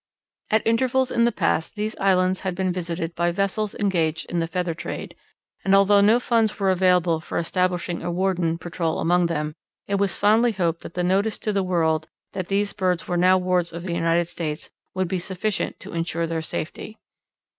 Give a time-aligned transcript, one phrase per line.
[0.49, 4.47] At intervals in the past these islands had been visited by vessels engaged in the
[4.47, 5.15] feather trade,
[5.63, 9.53] and although no funds were available for establishing a warden patrol among them,
[9.85, 13.37] it was fondly hoped that the notice to the world that these birds were now
[13.37, 16.97] wards of the United States would be sufficient to insure their safety.